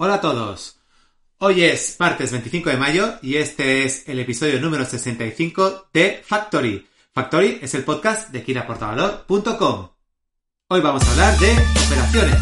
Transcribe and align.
Hola 0.00 0.14
a 0.14 0.20
todos. 0.20 0.78
Hoy 1.38 1.64
es 1.64 1.96
martes 1.98 2.30
25 2.30 2.70
de 2.70 2.76
mayo 2.76 3.18
y 3.20 3.34
este 3.34 3.84
es 3.84 4.08
el 4.08 4.20
episodio 4.20 4.60
número 4.60 4.84
65 4.84 5.88
de 5.92 6.22
Factory. 6.24 6.86
Factory 7.12 7.58
es 7.60 7.74
el 7.74 7.82
podcast 7.82 8.30
de 8.30 8.44
kiraportavalor.com. 8.44 9.88
Hoy 10.68 10.80
vamos 10.80 11.02
a 11.02 11.10
hablar 11.10 11.36
de 11.40 11.50
operaciones. 11.84 12.38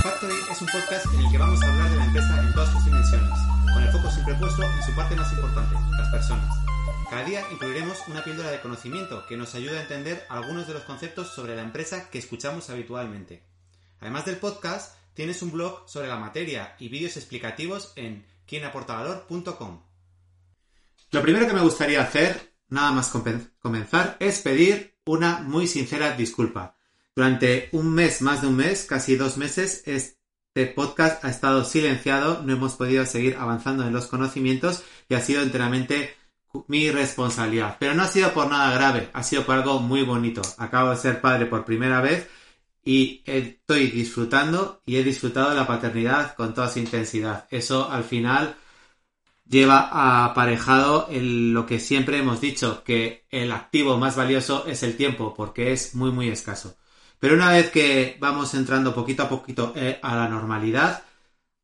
Factory 0.00 0.34
es 0.48 0.60
un 0.60 0.68
podcast 0.68 1.06
en 1.12 1.20
el 1.22 1.32
que 1.32 1.38
vamos 1.38 1.60
a 1.60 1.72
hablar 1.72 1.90
de 1.90 1.96
la 1.96 2.04
empresa 2.04 2.40
en 2.40 2.52
todas 2.52 2.72
sus 2.72 2.84
dimensiones, 2.84 3.38
con 3.74 3.82
el 3.82 3.90
foco 3.90 4.08
siempre 4.12 4.34
puesto 4.36 4.62
en 4.62 4.82
su 4.84 4.94
parte 4.94 5.16
más 5.16 5.32
importante, 5.32 5.74
las 5.98 6.08
personas. 6.08 6.56
Cada 7.10 7.24
día 7.24 7.44
incluiremos 7.50 7.98
una 8.06 8.22
píldora 8.22 8.52
de 8.52 8.60
conocimiento 8.60 9.26
que 9.26 9.36
nos 9.36 9.56
ayuda 9.56 9.80
a 9.80 9.82
entender 9.82 10.24
algunos 10.28 10.68
de 10.68 10.74
los 10.74 10.84
conceptos 10.84 11.34
sobre 11.34 11.56
la 11.56 11.62
empresa 11.62 12.10
que 12.10 12.18
escuchamos 12.18 12.70
habitualmente. 12.70 13.42
Además 13.98 14.24
del 14.24 14.36
podcast, 14.36 15.01
tienes 15.14 15.42
un 15.42 15.52
blog 15.52 15.88
sobre 15.88 16.08
la 16.08 16.18
materia 16.18 16.76
y 16.78 16.88
vídeos 16.88 17.16
explicativos 17.16 17.92
en 17.96 18.24
quienaportavalor.com. 18.46 19.82
Lo 21.10 21.22
primero 21.22 21.46
que 21.46 21.52
me 21.52 21.60
gustaría 21.60 22.02
hacer, 22.02 22.54
nada 22.68 22.92
más 22.92 23.12
comenzar, 23.60 24.16
es 24.18 24.40
pedir 24.40 24.96
una 25.04 25.40
muy 25.40 25.66
sincera 25.66 26.16
disculpa. 26.16 26.76
Durante 27.14 27.68
un 27.72 27.92
mes, 27.92 28.22
más 28.22 28.40
de 28.40 28.48
un 28.48 28.56
mes, 28.56 28.86
casi 28.86 29.16
dos 29.16 29.36
meses, 29.36 29.82
este 29.86 30.66
podcast 30.74 31.22
ha 31.24 31.28
estado 31.28 31.64
silenciado, 31.64 32.42
no 32.42 32.54
hemos 32.54 32.74
podido 32.74 33.04
seguir 33.04 33.36
avanzando 33.36 33.86
en 33.86 33.92
los 33.92 34.06
conocimientos 34.06 34.82
y 35.08 35.14
ha 35.14 35.20
sido 35.20 35.42
enteramente 35.42 36.14
mi 36.68 36.90
responsabilidad. 36.90 37.76
Pero 37.78 37.94
no 37.94 38.02
ha 38.02 38.08
sido 38.08 38.32
por 38.32 38.48
nada 38.48 38.72
grave, 38.74 39.10
ha 39.12 39.22
sido 39.22 39.44
por 39.44 39.56
algo 39.56 39.80
muy 39.80 40.02
bonito. 40.02 40.40
Acabo 40.56 40.90
de 40.90 40.96
ser 40.96 41.20
padre 41.20 41.46
por 41.46 41.64
primera 41.66 42.00
vez 42.00 42.28
y 42.84 43.22
estoy 43.26 43.88
disfrutando 43.88 44.82
y 44.86 44.96
he 44.96 45.04
disfrutado 45.04 45.50
de 45.50 45.56
la 45.56 45.66
paternidad 45.66 46.34
con 46.34 46.54
toda 46.54 46.68
su 46.68 46.78
intensidad. 46.80 47.46
Eso 47.50 47.90
al 47.90 48.04
final 48.04 48.56
lleva 49.46 50.24
aparejado 50.24 51.08
lo 51.10 51.66
que 51.66 51.78
siempre 51.78 52.18
hemos 52.18 52.40
dicho, 52.40 52.82
que 52.84 53.26
el 53.30 53.52
activo 53.52 53.98
más 53.98 54.16
valioso 54.16 54.66
es 54.66 54.82
el 54.82 54.96
tiempo, 54.96 55.34
porque 55.34 55.72
es 55.72 55.94
muy 55.94 56.10
muy 56.10 56.28
escaso. 56.28 56.76
Pero 57.18 57.34
una 57.34 57.52
vez 57.52 57.70
que 57.70 58.16
vamos 58.20 58.54
entrando 58.54 58.94
poquito 58.94 59.22
a 59.24 59.28
poquito 59.28 59.72
eh, 59.76 59.98
a 60.02 60.16
la 60.16 60.28
normalidad, 60.28 61.04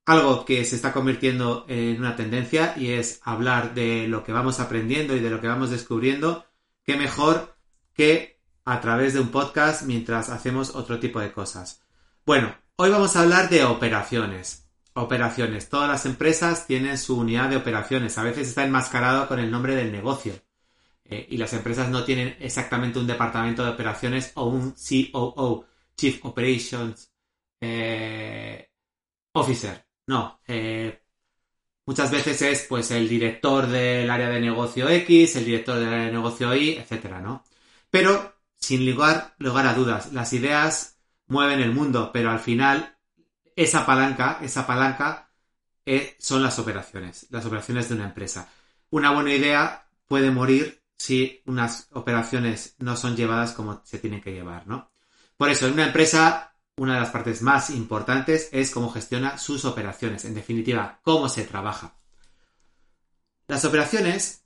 algo 0.07 0.45
que 0.45 0.65
se 0.65 0.77
está 0.77 0.93
convirtiendo 0.93 1.67
en 1.69 1.99
una 1.99 2.17
tendencia 2.17 2.75
y 2.77 2.93
es 2.93 3.21
hablar 3.25 3.75
de 3.75 4.09
lo 4.09 4.25
que 4.25 4.33
vamos 4.33 4.61
aprendiendo 4.61 5.17
y 5.17 5.21
de 5.21 5.31
lo 5.31 5.41
que 5.41 5.49
vamos 5.49 5.71
descubriendo, 5.71 6.47
qué 6.85 6.97
mejor 6.97 7.57
que 7.95 8.38
a 8.69 8.83
través 8.83 9.15
de 9.15 9.21
un 9.21 9.31
podcast 9.31 9.85
mientras 9.85 10.29
hacemos 10.29 10.75
otro 10.75 11.01
tipo 11.01 11.21
de 11.21 11.33
cosas. 11.33 11.81
Bueno, 12.27 12.55
hoy 12.77 12.91
vamos 12.91 13.17
a 13.17 13.23
hablar 13.23 13.49
de 13.49 13.65
operaciones. 13.65 14.69
Operaciones. 14.93 15.71
Todas 15.71 15.89
las 15.89 16.05
empresas 16.05 16.67
tienen 16.67 16.99
su 16.99 17.19
unidad 17.19 17.49
de 17.49 17.57
operaciones. 17.57 18.19
A 18.19 18.25
veces 18.25 18.47
está 18.49 18.65
enmascarado 18.65 19.27
con 19.27 19.39
el 19.39 19.51
nombre 19.51 19.75
del 19.75 19.91
negocio. 19.91 20.35
Eh, 21.03 21.29
y 21.31 21.39
las 21.39 21.55
empresas 21.55 21.89
no 21.89 22.05
tienen 22.05 22.37
exactamente 22.41 22.99
un 22.99 23.07
departamento 23.07 23.65
de 23.65 23.71
operaciones 23.71 24.33
o 24.35 24.45
un 24.45 24.73
COO, 24.73 25.65
Chief 25.97 26.23
Operations 26.27 27.11
eh, 27.63 28.69
Officer. 29.33 29.83
No. 30.09 30.41
Eh, 30.47 31.05
muchas 31.87 32.11
veces 32.11 32.43
es 32.43 32.67
pues 32.69 32.91
el 32.91 33.09
director 33.09 33.67
del 33.67 34.11
área 34.11 34.29
de 34.29 34.41
negocio 34.43 34.91
X, 34.91 35.37
el 35.37 35.47
director 35.47 35.79
del 35.79 35.89
área 35.89 36.05
de 36.05 36.13
negocio 36.13 36.55
Y, 36.55 36.73
etcétera, 36.73 37.23
¿no? 37.23 37.43
Pero 37.91 38.38
sin 38.59 38.91
lugar, 38.91 39.35
lugar 39.39 39.67
a 39.67 39.75
dudas, 39.75 40.13
las 40.13 40.33
ideas 40.33 40.99
mueven 41.27 41.61
el 41.61 41.73
mundo, 41.73 42.11
pero 42.13 42.31
al 42.31 42.41
final 42.41 42.97
esa 43.57 43.87
palanca, 43.87 44.39
esa 44.43 44.67
palanca 44.67 45.31
eh, 45.85 46.17
son 46.19 46.43
las 46.43 46.59
operaciones, 46.59 47.27
las 47.31 47.47
operaciones 47.47 47.89
de 47.89 47.95
una 47.95 48.05
empresa. 48.05 48.49
Una 48.91 49.11
buena 49.13 49.33
idea 49.33 49.89
puede 50.07 50.31
morir 50.31 50.83
si 50.97 51.41
unas 51.47 51.89
operaciones 51.93 52.75
no 52.79 52.97
son 52.97 53.17
llevadas 53.17 53.53
como 53.53 53.81
se 53.85 53.99
tienen 53.99 54.21
que 54.21 54.33
llevar, 54.33 54.67
¿no? 54.67 54.91
Por 55.37 55.51
eso, 55.51 55.67
en 55.67 55.75
una 55.75 55.87
empresa, 55.87 56.55
una 56.77 56.95
de 56.95 57.01
las 57.01 57.11
partes 57.11 57.43
más 57.43 57.71
importantes 57.71 58.49
es 58.53 58.71
cómo 58.71 58.91
gestiona 58.91 59.39
sus 59.39 59.65
operaciones, 59.65 60.25
en 60.25 60.35
definitiva, 60.35 61.01
cómo 61.03 61.29
se 61.29 61.45
trabaja. 61.45 61.95
Las 63.47 63.65
operaciones 63.65 64.45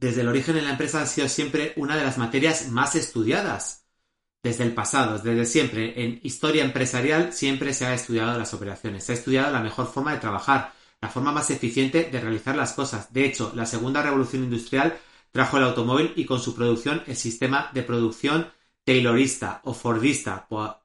desde 0.00 0.20
el 0.20 0.28
origen 0.28 0.56
en 0.56 0.64
la 0.64 0.70
empresa 0.70 1.00
han 1.00 1.06
sido 1.06 1.28
siempre 1.28 1.72
una 1.76 1.96
de 1.96 2.04
las 2.04 2.18
materias 2.18 2.68
más 2.70 2.94
estudiadas. 2.94 3.84
Desde 4.42 4.64
el 4.64 4.72
pasado, 4.72 5.18
desde 5.18 5.46
siempre, 5.46 6.04
en 6.04 6.20
historia 6.22 6.64
empresarial 6.64 7.32
siempre 7.32 7.74
se 7.74 7.86
ha 7.86 7.94
estudiado 7.94 8.38
las 8.38 8.54
operaciones, 8.54 9.04
se 9.04 9.12
ha 9.12 9.16
estudiado 9.16 9.52
la 9.52 9.60
mejor 9.60 9.88
forma 9.88 10.12
de 10.12 10.20
trabajar, 10.20 10.72
la 11.00 11.08
forma 11.08 11.32
más 11.32 11.50
eficiente 11.50 12.04
de 12.04 12.20
realizar 12.20 12.56
las 12.56 12.72
cosas. 12.72 13.12
De 13.12 13.24
hecho, 13.24 13.52
la 13.56 13.66
segunda 13.66 14.00
revolución 14.00 14.44
industrial 14.44 14.96
trajo 15.32 15.56
el 15.56 15.64
automóvil 15.64 16.12
y 16.14 16.24
con 16.24 16.40
su 16.40 16.54
producción 16.54 17.02
el 17.06 17.16
sistema 17.16 17.70
de 17.74 17.82
producción 17.82 18.50
taylorista 18.84 19.60
o 19.64 19.74
fordista 19.74 20.46
por, 20.48 20.78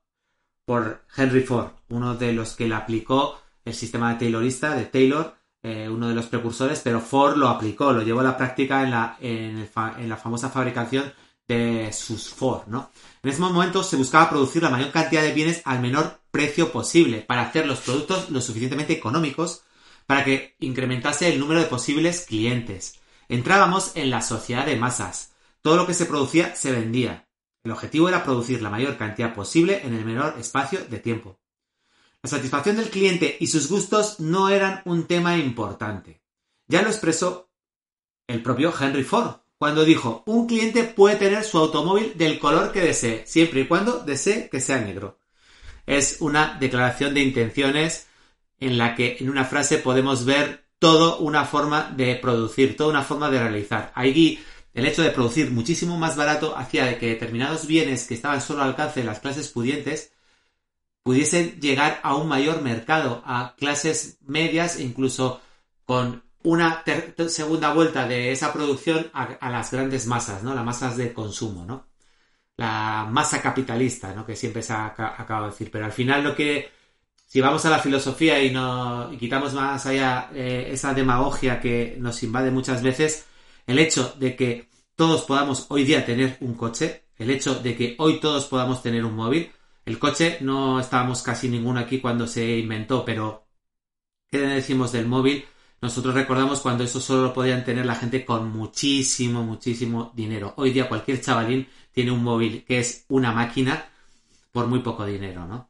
por 0.65 1.05
Henry 1.15 1.43
Ford, 1.43 1.71
uno 1.89 2.15
de 2.15 2.33
los 2.33 2.55
que 2.55 2.67
le 2.67 2.75
aplicó 2.75 3.39
el 3.65 3.73
sistema 3.73 4.11
de 4.11 4.19
taylorista 4.19 4.75
de 4.75 4.85
Taylor 4.85 5.35
eh, 5.63 5.87
uno 5.87 6.09
de 6.09 6.13
los 6.13 6.25
precursores, 6.25 6.81
pero 6.83 6.99
Ford 6.99 7.37
lo 7.37 7.47
aplicó, 7.47 7.93
lo 7.93 8.01
llevó 8.01 8.19
a 8.19 8.23
la 8.23 8.37
práctica 8.37 8.83
en 8.83 8.91
la, 8.91 9.17
en, 9.21 9.69
la 10.09 10.17
famosa 10.17 10.49
fabricación 10.49 11.13
de 11.47 11.91
sus 11.93 12.29
Ford, 12.29 12.67
¿no? 12.67 12.91
En 13.21 13.29
ese 13.29 13.39
momento 13.39 13.81
se 13.81 13.95
buscaba 13.95 14.29
producir 14.29 14.61
la 14.61 14.69
mayor 14.69 14.91
cantidad 14.91 15.21
de 15.21 15.31
bienes 15.31 15.61
al 15.63 15.79
menor 15.79 16.19
precio 16.31 16.71
posible 16.71 17.21
para 17.21 17.43
hacer 17.43 17.65
los 17.65 17.79
productos 17.79 18.29
lo 18.29 18.41
suficientemente 18.41 18.91
económicos 18.91 19.63
para 20.05 20.25
que 20.25 20.55
incrementase 20.59 21.31
el 21.31 21.39
número 21.39 21.61
de 21.61 21.67
posibles 21.67 22.25
clientes. 22.27 22.99
Entrábamos 23.29 23.95
en 23.95 24.09
la 24.09 24.21
sociedad 24.21 24.65
de 24.65 24.75
masas. 24.75 25.33
Todo 25.61 25.77
lo 25.77 25.87
que 25.87 25.93
se 25.93 26.05
producía 26.05 26.55
se 26.55 26.73
vendía. 26.73 27.29
El 27.63 27.71
objetivo 27.71 28.09
era 28.09 28.25
producir 28.25 28.61
la 28.61 28.69
mayor 28.69 28.97
cantidad 28.97 29.33
posible 29.33 29.81
en 29.85 29.93
el 29.93 30.03
menor 30.03 30.35
espacio 30.37 30.83
de 30.89 30.99
tiempo. 30.99 31.39
La 32.23 32.29
satisfacción 32.29 32.77
del 32.77 32.89
cliente 32.89 33.35
y 33.37 33.47
sus 33.47 33.67
gustos 33.67 34.21
no 34.21 34.47
eran 34.47 34.81
un 34.85 35.07
tema 35.07 35.37
importante. 35.37 36.21
Ya 36.67 36.81
lo 36.81 36.87
expresó 36.87 37.51
el 38.27 38.41
propio 38.41 38.73
Henry 38.79 39.03
Ford 39.03 39.41
cuando 39.57 39.83
dijo, 39.83 40.23
un 40.25 40.47
cliente 40.47 40.85
puede 40.85 41.17
tener 41.17 41.43
su 41.43 41.57
automóvil 41.57 42.13
del 42.17 42.39
color 42.39 42.71
que 42.71 42.79
desee, 42.79 43.27
siempre 43.27 43.61
y 43.61 43.67
cuando 43.67 43.99
desee 43.99 44.47
que 44.49 44.61
sea 44.61 44.79
negro. 44.79 45.19
Es 45.85 46.17
una 46.21 46.57
declaración 46.57 47.13
de 47.13 47.19
intenciones 47.19 48.07
en 48.57 48.77
la 48.77 48.95
que 48.95 49.17
en 49.19 49.29
una 49.29 49.43
frase 49.43 49.77
podemos 49.77 50.23
ver 50.23 50.65
toda 50.79 51.17
una 51.17 51.43
forma 51.43 51.91
de 51.93 52.15
producir, 52.15 52.77
toda 52.77 52.91
una 52.91 53.03
forma 53.03 53.29
de 53.29 53.39
realizar. 53.39 53.91
Ahí 53.95 54.41
el 54.73 54.85
hecho 54.85 55.01
de 55.01 55.11
producir 55.11 55.51
muchísimo 55.51 55.97
más 55.97 56.15
barato 56.15 56.55
hacía 56.55 56.97
que 56.97 57.07
determinados 57.07 57.67
bienes 57.67 58.07
que 58.07 58.13
estaban 58.13 58.41
solo 58.41 58.61
al 58.61 58.69
alcance 58.69 59.01
de 59.01 59.07
las 59.07 59.19
clases 59.19 59.49
pudientes 59.49 60.13
pudiesen 61.03 61.59
llegar 61.59 61.99
a 62.03 62.15
un 62.15 62.27
mayor 62.27 62.61
mercado, 62.61 63.21
a 63.25 63.55
clases 63.57 64.17
medias 64.21 64.79
incluso 64.79 65.41
con 65.85 66.23
una 66.43 66.83
segunda 67.27 67.73
vuelta 67.73 68.07
de 68.07 68.31
esa 68.31 68.51
producción 68.51 69.09
a, 69.13 69.49
las 69.49 69.71
grandes 69.71 70.07
masas, 70.07 70.43
¿no? 70.43 70.53
Las 70.53 70.65
masas 70.65 70.97
de 70.97 71.13
consumo, 71.13 71.65
¿no? 71.65 71.87
La 72.57 73.07
masa 73.09 73.41
capitalista, 73.41 74.13
¿no? 74.13 74.25
Que 74.25 74.35
siempre 74.35 74.61
se 74.61 74.73
ha 74.73 74.87
acabado 74.87 75.45
de 75.45 75.51
decir. 75.51 75.71
Pero 75.71 75.85
al 75.85 75.91
final 75.91 76.23
lo 76.23 76.35
que, 76.35 76.69
si 77.25 77.41
vamos 77.41 77.65
a 77.65 77.69
la 77.69 77.79
filosofía 77.79 78.41
y, 78.43 78.51
no, 78.51 79.09
quitamos 79.17 79.53
más 79.53 79.85
allá 79.85 80.29
eh, 80.33 80.67
esa 80.71 80.93
demagogia 80.93 81.59
que 81.59 81.95
nos 81.97 82.21
invade 82.23 82.51
muchas 82.51 82.83
veces, 82.83 83.25
el 83.65 83.79
hecho 83.79 84.13
de 84.19 84.35
que 84.35 84.69
todos 84.95 85.23
podamos 85.23 85.65
hoy 85.69 85.85
día 85.85 86.05
tener 86.05 86.37
un 86.41 86.55
coche, 86.55 87.03
el 87.17 87.29
hecho 87.29 87.55
de 87.55 87.75
que 87.75 87.95
hoy 87.99 88.19
todos 88.19 88.45
podamos 88.45 88.83
tener 88.83 89.05
un 89.05 89.15
móvil, 89.15 89.51
el 89.85 89.99
coche 89.99 90.37
no 90.41 90.79
estábamos 90.79 91.21
casi 91.21 91.49
ninguno 91.49 91.79
aquí 91.79 91.99
cuando 91.99 92.27
se 92.27 92.57
inventó, 92.57 93.03
pero 93.03 93.47
¿qué 94.29 94.39
decimos 94.39 94.91
del 94.91 95.07
móvil? 95.07 95.45
Nosotros 95.81 96.15
recordamos 96.15 96.61
cuando 96.61 96.85
eso 96.85 97.01
solo 97.01 97.23
lo 97.23 97.33
podían 97.33 97.65
tener 97.65 97.85
la 97.85 97.95
gente 97.95 98.23
con 98.23 98.49
muchísimo, 98.51 99.43
muchísimo 99.43 100.13
dinero. 100.15 100.53
Hoy 100.55 100.71
día 100.71 100.87
cualquier 100.87 101.19
chavalín 101.19 101.67
tiene 101.91 102.11
un 102.11 102.23
móvil 102.23 102.63
que 102.63 102.79
es 102.79 103.05
una 103.09 103.33
máquina 103.33 103.89
por 104.53 104.67
muy 104.67 104.79
poco 104.79 105.05
dinero, 105.05 105.45
¿no? 105.45 105.69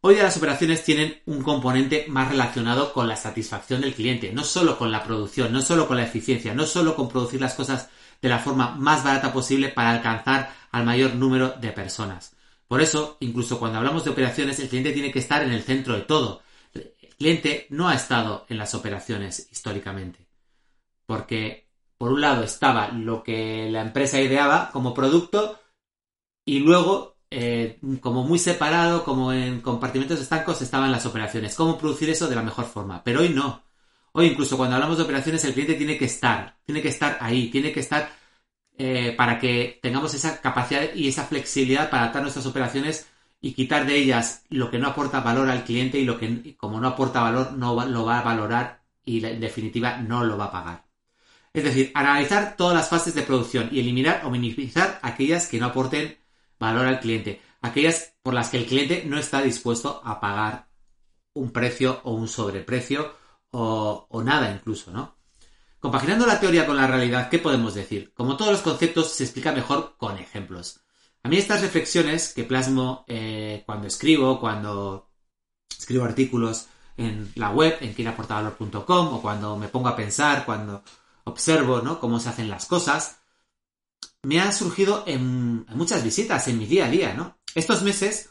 Hoy 0.00 0.14
día 0.14 0.24
las 0.24 0.36
operaciones 0.36 0.84
tienen 0.84 1.20
un 1.26 1.42
componente 1.42 2.06
más 2.08 2.28
relacionado 2.28 2.92
con 2.92 3.08
la 3.08 3.16
satisfacción 3.16 3.80
del 3.80 3.94
cliente, 3.94 4.32
no 4.32 4.44
solo 4.44 4.78
con 4.78 4.90
la 4.92 5.04
producción, 5.04 5.52
no 5.52 5.62
solo 5.62 5.88
con 5.88 5.96
la 5.96 6.04
eficiencia, 6.04 6.54
no 6.54 6.66
solo 6.66 6.94
con 6.96 7.08
producir 7.08 7.40
las 7.40 7.54
cosas 7.54 7.88
de 8.20 8.28
la 8.28 8.38
forma 8.38 8.76
más 8.76 9.02
barata 9.04 9.32
posible 9.32 9.68
para 9.68 9.90
alcanzar 9.90 10.52
al 10.70 10.84
mayor 10.84 11.14
número 11.14 11.50
de 11.60 11.72
personas. 11.72 12.34
Por 12.72 12.80
eso, 12.80 13.18
incluso 13.20 13.58
cuando 13.58 13.76
hablamos 13.76 14.02
de 14.02 14.08
operaciones, 14.08 14.58
el 14.58 14.70
cliente 14.70 14.92
tiene 14.92 15.12
que 15.12 15.18
estar 15.18 15.42
en 15.42 15.52
el 15.52 15.62
centro 15.62 15.92
de 15.92 16.00
todo. 16.00 16.40
El 16.72 17.14
cliente 17.18 17.66
no 17.68 17.90
ha 17.90 17.94
estado 17.94 18.46
en 18.48 18.56
las 18.56 18.74
operaciones 18.74 19.46
históricamente. 19.52 20.26
Porque, 21.04 21.68
por 21.98 22.12
un 22.12 22.22
lado, 22.22 22.42
estaba 22.42 22.88
lo 22.88 23.22
que 23.22 23.68
la 23.70 23.82
empresa 23.82 24.22
ideaba 24.22 24.70
como 24.72 24.94
producto 24.94 25.60
y 26.46 26.60
luego 26.60 27.18
eh, 27.30 27.78
como 28.00 28.24
muy 28.24 28.38
separado, 28.38 29.04
como 29.04 29.34
en 29.34 29.60
compartimentos 29.60 30.18
estancos, 30.18 30.62
estaban 30.62 30.90
las 30.90 31.04
operaciones. 31.04 31.54
¿Cómo 31.54 31.76
producir 31.76 32.08
eso 32.08 32.26
de 32.26 32.36
la 32.36 32.42
mejor 32.42 32.64
forma? 32.64 33.04
Pero 33.04 33.20
hoy 33.20 33.28
no. 33.28 33.64
Hoy 34.12 34.28
incluso 34.28 34.56
cuando 34.56 34.76
hablamos 34.76 34.96
de 34.96 35.04
operaciones, 35.04 35.44
el 35.44 35.52
cliente 35.52 35.74
tiene 35.74 35.98
que 35.98 36.06
estar, 36.06 36.56
tiene 36.64 36.80
que 36.80 36.88
estar 36.88 37.18
ahí, 37.20 37.50
tiene 37.50 37.70
que 37.70 37.80
estar 37.80 38.21
eh, 38.78 39.14
para 39.16 39.38
que 39.38 39.78
tengamos 39.82 40.14
esa 40.14 40.40
capacidad 40.40 40.94
y 40.94 41.08
esa 41.08 41.24
flexibilidad 41.24 41.90
para 41.90 42.04
adaptar 42.04 42.22
nuestras 42.22 42.46
operaciones 42.46 43.06
y 43.40 43.52
quitar 43.52 43.86
de 43.86 43.96
ellas 43.96 44.44
lo 44.48 44.70
que 44.70 44.78
no 44.78 44.88
aporta 44.88 45.20
valor 45.20 45.50
al 45.50 45.64
cliente 45.64 45.98
y 45.98 46.04
lo 46.04 46.18
que 46.18 46.56
como 46.56 46.80
no 46.80 46.88
aporta 46.88 47.20
valor 47.20 47.52
no 47.52 47.84
lo 47.86 48.04
va 48.04 48.20
a 48.20 48.22
valorar 48.22 48.82
y 49.04 49.24
en 49.24 49.40
definitiva 49.40 49.98
no 49.98 50.24
lo 50.24 50.38
va 50.38 50.46
a 50.46 50.52
pagar. 50.52 50.86
Es 51.52 51.64
decir, 51.64 51.90
analizar 51.94 52.56
todas 52.56 52.74
las 52.74 52.88
fases 52.88 53.14
de 53.14 53.22
producción 53.22 53.68
y 53.72 53.80
eliminar 53.80 54.22
o 54.24 54.30
minimizar 54.30 54.98
aquellas 55.02 55.48
que 55.48 55.58
no 55.58 55.66
aporten 55.66 56.16
valor 56.58 56.86
al 56.86 57.00
cliente, 57.00 57.42
aquellas 57.60 58.14
por 58.22 58.32
las 58.32 58.48
que 58.48 58.58
el 58.58 58.66
cliente 58.66 59.04
no 59.04 59.18
está 59.18 59.42
dispuesto 59.42 60.00
a 60.04 60.18
pagar 60.20 60.68
un 61.34 61.50
precio 61.50 62.00
o 62.04 62.12
un 62.12 62.28
sobreprecio 62.28 63.14
o, 63.50 64.06
o 64.08 64.22
nada 64.22 64.50
incluso, 64.50 64.92
¿no? 64.92 65.16
Compaginando 65.82 66.26
la 66.26 66.38
teoría 66.38 66.64
con 66.64 66.76
la 66.76 66.86
realidad, 66.86 67.28
¿qué 67.28 67.40
podemos 67.40 67.74
decir? 67.74 68.12
Como 68.14 68.36
todos 68.36 68.52
los 68.52 68.60
conceptos, 68.60 69.10
se 69.14 69.24
explica 69.24 69.50
mejor 69.50 69.96
con 69.98 70.16
ejemplos. 70.16 70.78
A 71.24 71.28
mí 71.28 71.36
estas 71.36 71.60
reflexiones 71.60 72.32
que 72.32 72.44
plasmo 72.44 73.04
eh, 73.08 73.64
cuando 73.66 73.88
escribo, 73.88 74.38
cuando 74.38 75.10
escribo 75.76 76.04
artículos 76.04 76.68
en 76.96 77.32
la 77.34 77.50
web, 77.50 77.78
en 77.80 77.94
quienaportavalor.com, 77.94 79.14
o 79.14 79.20
cuando 79.20 79.56
me 79.56 79.66
pongo 79.66 79.88
a 79.88 79.96
pensar, 79.96 80.44
cuando 80.44 80.84
observo 81.24 81.80
¿no? 81.80 81.98
cómo 81.98 82.20
se 82.20 82.28
hacen 82.28 82.48
las 82.48 82.66
cosas, 82.66 83.18
me 84.22 84.40
ha 84.40 84.52
surgido 84.52 85.02
en, 85.08 85.66
muchas 85.74 86.04
visitas 86.04 86.46
en 86.46 86.58
mi 86.58 86.66
día 86.66 86.86
a 86.86 86.90
día, 86.90 87.12
¿no? 87.14 87.40
Estos 87.56 87.82
meses 87.82 88.30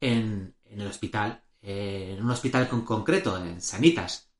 en, 0.00 0.54
el 0.66 0.86
hospital, 0.86 1.42
eh, 1.60 2.14
en 2.16 2.24
un 2.24 2.30
hospital 2.30 2.68
con 2.68 2.82
concreto, 2.84 3.36
en 3.44 3.60
Sanitas. 3.60 4.31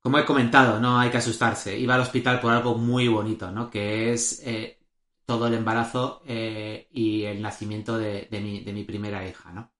Como 0.00 0.18
he 0.18 0.24
comentado, 0.24 0.80
no 0.80 0.98
hay 0.98 1.10
que 1.10 1.18
asustarse. 1.18 1.78
Iba 1.78 1.94
al 1.94 2.02
hospital 2.02 2.40
por 2.40 2.52
algo 2.52 2.76
muy 2.76 3.08
bonito, 3.08 3.50
¿no? 3.50 3.68
Que 3.68 4.12
es 4.12 4.40
eh, 4.44 4.78
todo 5.26 5.46
el 5.46 5.54
embarazo 5.54 6.22
eh, 6.26 6.88
y 6.92 7.24
el 7.24 7.42
nacimiento 7.42 7.98
de, 7.98 8.28
mi, 8.30 8.60
de, 8.60 8.84
primera 8.84 9.28
hija, 9.28 9.52
¿no? 9.52 9.70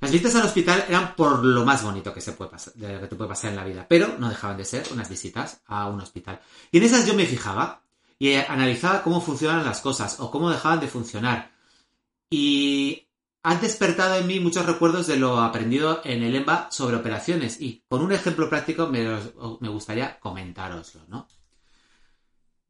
Las 0.00 0.12
visitas 0.12 0.36
al 0.36 0.46
hospital 0.46 0.84
eran 0.88 1.16
por 1.16 1.44
lo 1.44 1.64
más 1.64 1.82
bonito 1.82 2.14
que 2.14 2.20
se 2.20 2.32
puede 2.32 2.52
pasar, 2.52 2.74
que 2.74 3.06
te 3.08 3.16
puede 3.16 3.28
pasar 3.28 3.50
en 3.50 3.56
la 3.56 3.64
vida, 3.64 3.84
pero 3.88 4.16
no 4.16 4.28
dejaban 4.28 4.56
de 4.56 4.64
ser 4.64 4.84
unas 4.92 5.08
visitas 5.08 5.62
a 5.66 5.88
un 5.88 6.00
hospital. 6.00 6.40
Y 6.70 6.78
en 6.78 6.84
esas 6.84 7.04
yo 7.04 7.14
me 7.14 7.26
fijaba 7.26 7.82
y 8.20 8.34
analizaba 8.34 9.02
cómo 9.02 9.20
funcionan 9.20 9.64
las 9.64 9.80
cosas 9.80 10.20
o 10.20 10.30
cómo 10.30 10.50
dejaban 10.50 10.78
de 10.78 10.86
funcionar. 10.86 11.50
Y 12.30 13.07
han 13.42 13.60
despertado 13.60 14.16
en 14.16 14.26
mí 14.26 14.40
muchos 14.40 14.66
recuerdos 14.66 15.06
de 15.06 15.16
lo 15.16 15.40
aprendido 15.40 16.00
en 16.04 16.22
el 16.22 16.34
EMBA 16.34 16.70
sobre 16.70 16.96
operaciones 16.96 17.60
y 17.60 17.84
con 17.88 18.02
un 18.02 18.12
ejemplo 18.12 18.48
práctico 18.48 18.88
me, 18.88 19.04
me 19.60 19.68
gustaría 19.68 20.18
comentároslo, 20.18 21.02
¿no? 21.08 21.26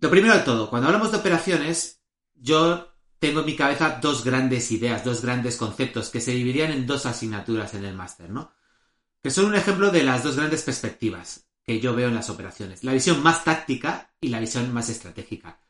Lo 0.00 0.10
primero 0.10 0.34
de 0.34 0.42
todo, 0.42 0.70
cuando 0.70 0.88
hablamos 0.88 1.10
de 1.10 1.18
operaciones, 1.18 2.00
yo 2.34 2.92
tengo 3.18 3.40
en 3.40 3.46
mi 3.46 3.56
cabeza 3.56 3.98
dos 4.00 4.24
grandes 4.24 4.70
ideas, 4.70 5.04
dos 5.04 5.22
grandes 5.22 5.56
conceptos 5.56 6.10
que 6.10 6.20
se 6.20 6.32
dividirían 6.32 6.70
en 6.70 6.86
dos 6.86 7.06
asignaturas 7.06 7.74
en 7.74 7.84
el 7.84 7.96
máster, 7.96 8.30
¿no? 8.30 8.52
Que 9.22 9.30
son 9.30 9.46
un 9.46 9.56
ejemplo 9.56 9.90
de 9.90 10.04
las 10.04 10.22
dos 10.22 10.36
grandes 10.36 10.62
perspectivas 10.62 11.48
que 11.64 11.80
yo 11.80 11.94
veo 11.94 12.08
en 12.08 12.14
las 12.14 12.30
operaciones. 12.30 12.84
La 12.84 12.92
visión 12.92 13.22
más 13.22 13.42
táctica 13.42 14.12
y 14.20 14.28
la 14.28 14.38
visión 14.38 14.72
más 14.72 14.88
estratégica. 14.88 15.60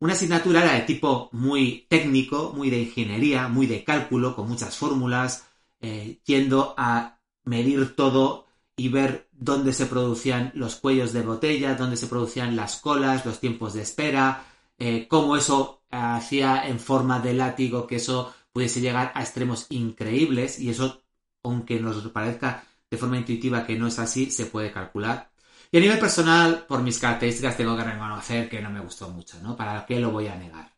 Una 0.00 0.12
asignatura 0.12 0.62
era 0.62 0.74
de 0.74 0.82
tipo 0.82 1.28
muy 1.32 1.86
técnico, 1.88 2.52
muy 2.54 2.70
de 2.70 2.82
ingeniería, 2.82 3.48
muy 3.48 3.66
de 3.66 3.84
cálculo, 3.84 4.36
con 4.36 4.48
muchas 4.48 4.76
fórmulas, 4.76 5.46
eh, 5.80 6.20
yendo 6.24 6.74
a 6.76 7.20
medir 7.44 7.94
todo 7.96 8.46
y 8.76 8.88
ver 8.88 9.28
dónde 9.32 9.72
se 9.72 9.86
producían 9.86 10.52
los 10.54 10.76
cuellos 10.76 11.12
de 11.12 11.22
botella, 11.22 11.74
dónde 11.74 11.96
se 11.96 12.06
producían 12.08 12.56
las 12.56 12.76
colas, 12.80 13.24
los 13.24 13.40
tiempos 13.40 13.74
de 13.74 13.82
espera, 13.82 14.44
eh, 14.78 15.06
cómo 15.08 15.36
eso 15.36 15.82
hacía 15.90 16.66
en 16.68 16.80
forma 16.80 17.20
de 17.20 17.34
látigo 17.34 17.86
que 17.86 17.96
eso 17.96 18.34
pudiese 18.52 18.80
llegar 18.80 19.12
a 19.14 19.22
extremos 19.22 19.66
increíbles 19.70 20.58
y 20.58 20.70
eso, 20.70 21.02
aunque 21.42 21.80
nos 21.80 21.96
parezca 22.10 22.64
de 22.90 22.98
forma 22.98 23.18
intuitiva 23.18 23.66
que 23.66 23.76
no 23.78 23.86
es 23.88 23.98
así, 23.98 24.30
se 24.30 24.46
puede 24.46 24.72
calcular. 24.72 25.30
Y 25.74 25.78
a 25.78 25.80
nivel 25.80 25.98
personal, 25.98 26.66
por 26.68 26.82
mis 26.82 27.00
características, 27.00 27.56
tengo 27.56 27.76
que 27.76 27.82
reconocer 27.82 28.48
que 28.48 28.62
no 28.62 28.70
me 28.70 28.78
gustó 28.78 29.10
mucho, 29.10 29.40
¿no? 29.42 29.56
¿Para 29.56 29.84
qué 29.84 29.98
lo 29.98 30.12
voy 30.12 30.28
a 30.28 30.36
negar? 30.36 30.72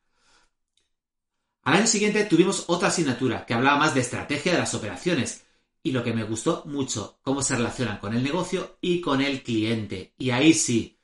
Al 1.65 1.75
año 1.75 1.87
siguiente 1.87 2.25
tuvimos 2.25 2.65
otra 2.69 2.89
asignatura 2.89 3.45
que 3.45 3.53
hablaba 3.53 3.77
más 3.77 3.93
de 3.93 4.01
estrategia 4.01 4.53
de 4.53 4.59
las 4.59 4.73
operaciones 4.73 5.45
y 5.83 5.93
lo 5.93 6.03
que 6.03 6.15
me 6.15 6.25
gustó 6.25 6.63
mucho, 6.65 7.19
cómo 7.21 7.43
se 7.43 7.57
relacionan 7.57 7.99
con 7.99 8.15
el 8.15 8.23
negocio 8.23 8.79
y 8.81 9.03
con 9.03 9.21
el 9.21 9.43
cliente. 9.43 10.15
Y 10.17 10.31
ahí 10.31 10.55
sí, 10.55 10.99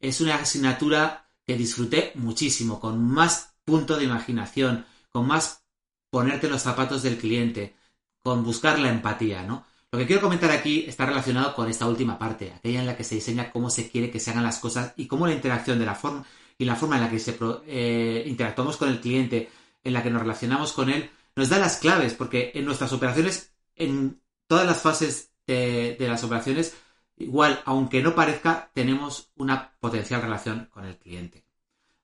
es 0.00 0.22
una 0.22 0.36
asignatura 0.36 1.28
que 1.46 1.58
disfruté 1.58 2.12
muchísimo, 2.14 2.80
con 2.80 3.06
más 3.06 3.56
punto 3.66 3.98
de 3.98 4.04
imaginación, 4.04 4.86
con 5.10 5.26
más 5.26 5.66
ponerte 6.08 6.48
los 6.48 6.62
zapatos 6.62 7.02
del 7.02 7.18
cliente, 7.18 7.76
con 8.22 8.42
buscar 8.42 8.78
la 8.78 8.88
empatía, 8.88 9.42
¿no? 9.42 9.66
Lo 9.94 9.98
que 9.98 10.08
quiero 10.08 10.22
comentar 10.22 10.50
aquí 10.50 10.86
está 10.88 11.06
relacionado 11.06 11.54
con 11.54 11.70
esta 11.70 11.86
última 11.86 12.18
parte, 12.18 12.52
aquella 12.52 12.80
en 12.80 12.86
la 12.86 12.96
que 12.96 13.04
se 13.04 13.14
diseña 13.14 13.52
cómo 13.52 13.70
se 13.70 13.88
quiere 13.88 14.10
que 14.10 14.18
se 14.18 14.32
hagan 14.32 14.42
las 14.42 14.58
cosas 14.58 14.92
y 14.96 15.06
cómo 15.06 15.24
la 15.24 15.34
interacción 15.34 15.78
de 15.78 15.86
la 15.86 15.94
forma 15.94 16.26
y 16.58 16.64
la 16.64 16.74
forma 16.74 16.96
en 16.96 17.02
la 17.02 17.10
que 17.10 17.20
se 17.20 17.38
eh, 17.68 18.24
interactuamos 18.26 18.76
con 18.76 18.88
el 18.88 19.00
cliente, 19.00 19.48
en 19.84 19.92
la 19.92 20.02
que 20.02 20.10
nos 20.10 20.22
relacionamos 20.22 20.72
con 20.72 20.90
él, 20.90 21.08
nos 21.36 21.48
da 21.48 21.60
las 21.60 21.76
claves, 21.76 22.12
porque 22.14 22.50
en 22.56 22.64
nuestras 22.64 22.92
operaciones, 22.92 23.52
en 23.76 24.20
todas 24.48 24.66
las 24.66 24.82
fases 24.82 25.30
de, 25.46 25.94
de 25.96 26.08
las 26.08 26.24
operaciones, 26.24 26.74
igual, 27.16 27.62
aunque 27.64 28.02
no 28.02 28.16
parezca, 28.16 28.72
tenemos 28.74 29.30
una 29.36 29.74
potencial 29.78 30.22
relación 30.22 30.70
con 30.72 30.86
el 30.86 30.98
cliente. 30.98 31.44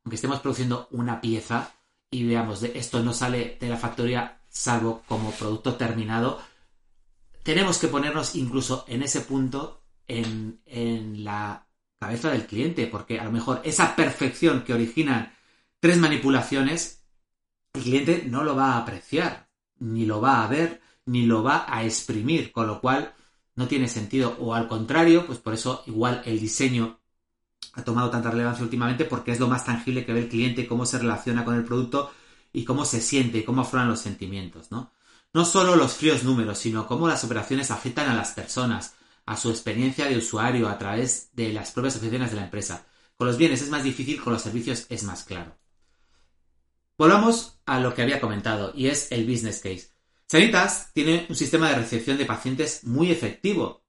Aunque 0.04 0.14
estemos 0.14 0.38
produciendo 0.38 0.86
una 0.92 1.20
pieza 1.20 1.72
y 2.08 2.24
veamos 2.24 2.60
de 2.60 2.78
esto 2.78 3.02
no 3.02 3.12
sale 3.12 3.58
de 3.60 3.68
la 3.68 3.76
factoría 3.76 4.42
salvo 4.48 5.02
como 5.08 5.32
producto 5.32 5.74
terminado, 5.74 6.40
tenemos 7.42 7.78
que 7.78 7.88
ponernos 7.88 8.34
incluso 8.34 8.84
en 8.88 9.02
ese 9.02 9.22
punto 9.22 9.82
en, 10.06 10.60
la 11.24 11.66
cabeza 11.98 12.30
del 12.30 12.46
cliente, 12.46 12.86
porque 12.86 13.20
a 13.20 13.24
lo 13.24 13.32
mejor 13.32 13.60
esa 13.64 13.94
perfección 13.94 14.62
que 14.64 14.74
originan 14.74 15.32
tres 15.78 15.98
manipulaciones, 15.98 17.04
el 17.74 17.82
cliente 17.82 18.24
no 18.26 18.42
lo 18.42 18.56
va 18.56 18.72
a 18.72 18.78
apreciar, 18.78 19.48
ni 19.78 20.06
lo 20.06 20.20
va 20.20 20.42
a 20.42 20.48
ver, 20.48 20.80
ni 21.06 21.26
lo 21.26 21.42
va 21.42 21.66
a 21.68 21.84
exprimir, 21.84 22.52
con 22.52 22.66
lo 22.66 22.80
cual 22.80 23.14
no 23.54 23.68
tiene 23.68 23.88
sentido. 23.88 24.36
O 24.40 24.54
al 24.54 24.66
contrario, 24.66 25.26
pues 25.26 25.38
por 25.38 25.54
eso 25.54 25.82
igual 25.86 26.22
el 26.24 26.40
diseño 26.40 26.98
ha 27.74 27.84
tomado 27.84 28.10
tanta 28.10 28.30
relevancia 28.30 28.64
últimamente 28.64 29.04
porque 29.04 29.32
es 29.32 29.40
lo 29.40 29.48
más 29.48 29.64
tangible 29.64 30.04
que 30.04 30.12
ve 30.12 30.20
el 30.20 30.28
cliente, 30.28 30.66
cómo 30.66 30.86
se 30.86 30.98
relaciona 30.98 31.44
con 31.44 31.54
el 31.54 31.64
producto 31.64 32.10
y 32.52 32.64
cómo 32.64 32.84
se 32.84 33.00
siente 33.00 33.44
cómo 33.44 33.62
afloran 33.62 33.88
los 33.88 34.00
sentimientos, 34.00 34.70
¿no? 34.72 34.90
No 35.32 35.44
solo 35.44 35.76
los 35.76 35.94
fríos 35.94 36.24
números, 36.24 36.58
sino 36.58 36.86
cómo 36.86 37.06
las 37.06 37.22
operaciones 37.22 37.70
afectan 37.70 38.08
a 38.08 38.14
las 38.14 38.32
personas, 38.32 38.94
a 39.26 39.36
su 39.36 39.50
experiencia 39.50 40.06
de 40.06 40.16
usuario 40.16 40.68
a 40.68 40.76
través 40.76 41.30
de 41.34 41.52
las 41.52 41.70
propias 41.70 41.96
oficinas 41.96 42.30
de 42.30 42.36
la 42.36 42.44
empresa. 42.44 42.86
Con 43.16 43.28
los 43.28 43.36
bienes 43.36 43.62
es 43.62 43.70
más 43.70 43.84
difícil, 43.84 44.20
con 44.20 44.32
los 44.32 44.42
servicios 44.42 44.86
es 44.88 45.04
más 45.04 45.22
claro. 45.22 45.56
Volvamos 46.98 47.60
a 47.64 47.78
lo 47.78 47.94
que 47.94 48.02
había 48.02 48.20
comentado, 48.20 48.72
y 48.74 48.88
es 48.88 49.12
el 49.12 49.24
business 49.24 49.60
case. 49.60 49.90
Sanitas 50.26 50.90
tiene 50.92 51.26
un 51.28 51.36
sistema 51.36 51.68
de 51.68 51.76
recepción 51.76 52.18
de 52.18 52.26
pacientes 52.26 52.84
muy 52.84 53.10
efectivo. 53.10 53.84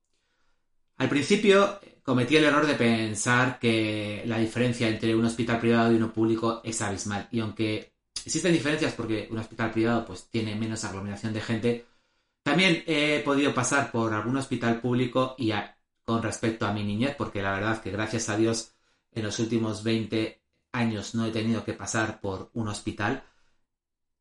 Al 0.98 1.10
principio 1.10 1.80
cometí 2.04 2.36
el 2.36 2.44
error 2.44 2.68
de 2.68 2.76
pensar 2.76 3.58
que 3.60 4.24
la 4.26 4.38
diferencia 4.38 4.88
entre 4.88 5.16
un 5.16 5.26
hospital 5.26 5.60
privado 5.60 5.92
y 5.92 5.96
uno 5.96 6.14
público 6.14 6.62
es 6.64 6.82
abismal, 6.82 7.28
y 7.32 7.40
aunque 7.40 7.91
Existen 8.26 8.54
diferencias 8.54 8.94
porque 8.94 9.28
un 9.32 9.40
hospital 9.40 9.72
privado 9.72 10.06
pues 10.06 10.28
tiene 10.30 10.56
menos 10.56 10.84
aglomeración 10.84 11.34
de 11.34 11.42
gente. 11.42 11.86
También 12.44 12.84
he 12.88 13.22
podido 13.24 13.54
pasar 13.54 13.92
por 13.92 14.14
algún 14.14 14.38
hospital 14.38 14.82
público 14.82 15.36
y 15.38 15.52
con 16.04 16.24
respecto 16.24 16.66
a 16.66 16.74
mi 16.74 16.84
niñez, 16.84 17.16
porque 17.16 17.42
la 17.42 17.52
verdad 17.52 17.82
que 17.82 17.92
gracias 17.92 18.30
a 18.30 18.38
Dios 18.38 18.74
en 19.12 19.24
los 19.24 19.40
últimos 19.40 19.84
20 19.84 20.42
años 20.72 21.16
no 21.16 21.26
he 21.26 21.32
tenido 21.32 21.64
que 21.64 21.74
pasar 21.74 22.22
por 22.22 22.50
un 22.54 22.68
hospital. 22.68 23.24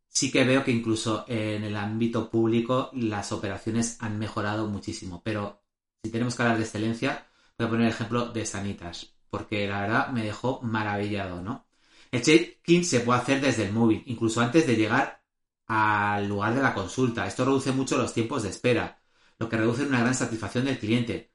sí 0.09 0.31
que 0.31 0.45
veo 0.45 0.65
que 0.65 0.73
incluso 0.73 1.25
en 1.29 1.65
el 1.65 1.77
ámbito 1.77 2.31
público 2.31 2.91
las 2.95 3.33
operaciones 3.33 3.97
han 4.01 4.19
mejorado 4.19 4.67
muchísimo. 4.67 5.23
Pero 5.25 5.63
si 6.03 6.11
tenemos 6.11 6.35
que 6.35 6.43
hablar 6.43 6.59
de 6.59 6.65
excelencia, 6.65 7.27
voy 7.59 7.67
a 7.67 7.71
poner 7.71 7.87
el 7.87 7.93
ejemplo 7.93 8.27
de 8.27 8.45
Sanitas, 8.47 9.15
porque 9.31 9.67
la 9.69 9.83
verdad 9.83 10.09
me 10.09 10.25
dejó 10.25 10.61
maravillado, 10.63 11.43
¿no? 11.43 11.67
El 12.11 12.23
check-in 12.23 12.85
se 12.85 13.01
puede 13.01 13.21
hacer 13.21 13.41
desde 13.41 13.67
el 13.67 13.73
móvil, 13.73 14.03
incluso 14.07 14.41
antes 14.41 14.67
de 14.67 14.77
llegar 14.77 15.23
al 15.67 16.29
lugar 16.29 16.55
de 16.55 16.63
la 16.63 16.75
consulta. 16.75 17.27
Esto 17.27 17.45
reduce 17.45 17.73
mucho 17.73 17.97
los 17.97 18.13
tiempos 18.13 18.43
de 18.43 18.49
espera, 18.51 19.01
lo 19.39 19.49
que 19.49 19.57
reduce 19.57 19.85
una 19.85 20.01
gran 20.01 20.15
satisfacción 20.15 20.65
del 20.65 20.79
cliente. 20.79 21.33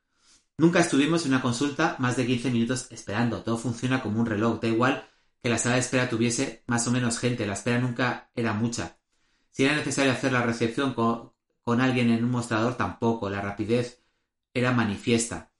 Nunca 0.57 0.79
estuvimos 0.79 1.25
en 1.25 1.33
una 1.33 1.41
consulta 1.41 1.95
más 1.99 2.15
de 2.15 2.25
15 2.25 2.51
minutos 2.51 2.87
esperando. 2.91 3.43
Todo 3.43 3.57
funciona 3.57 4.01
como 4.01 4.19
un 4.19 4.25
reloj. 4.25 4.59
Da 4.61 4.67
igual 4.67 5.09
que 5.41 5.49
la 5.49 5.57
sala 5.57 5.75
de 5.75 5.81
espera 5.81 6.09
tuviese 6.09 6.63
más 6.67 6.87
o 6.87 6.91
menos 6.91 7.19
gente. 7.19 7.45
La 7.45 7.53
espera 7.53 7.79
nunca 7.79 8.31
era 8.35 8.53
mucha. 8.53 8.97
Si 9.51 9.65
era 9.65 9.75
necesario 9.75 10.11
hacer 10.11 10.31
la 10.31 10.43
recepción 10.43 10.93
con, 10.93 11.33
con 11.61 11.81
alguien 11.81 12.09
en 12.09 12.23
un 12.23 12.31
mostrador, 12.31 12.75
tampoco. 12.75 13.29
La 13.29 13.41
rapidez 13.41 14.03
era 14.53 14.71
manifiesta. 14.71 15.51